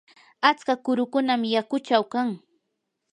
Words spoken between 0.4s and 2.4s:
atska kurukunam yakuchaw kan.